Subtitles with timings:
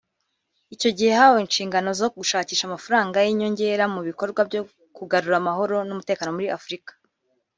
[0.75, 4.61] Icyo gihe yahawe inshingano zo gushakisha amafaranga y’inyongera mu bikorwa byo
[4.97, 6.91] kugarura amahoro n’umutekano muri Afurika